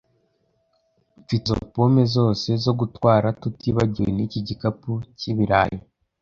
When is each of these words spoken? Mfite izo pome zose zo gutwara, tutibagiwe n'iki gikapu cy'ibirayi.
Mfite 1.21 1.45
izo 1.51 1.55
pome 1.73 2.03
zose 2.15 2.49
zo 2.63 2.73
gutwara, 2.79 3.27
tutibagiwe 3.41 4.09
n'iki 4.13 4.39
gikapu 4.47 4.91
cy'ibirayi. 5.19 5.79